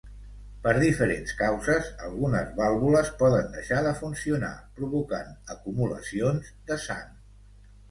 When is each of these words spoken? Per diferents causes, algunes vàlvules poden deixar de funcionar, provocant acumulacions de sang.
Per 0.61 0.71
diferents 0.83 1.33
causes, 1.41 1.89
algunes 2.07 2.55
vàlvules 2.61 3.11
poden 3.21 3.53
deixar 3.59 3.83
de 3.89 3.93
funcionar, 4.01 4.51
provocant 4.81 5.31
acumulacions 5.59 6.53
de 6.73 6.83
sang. 6.89 7.09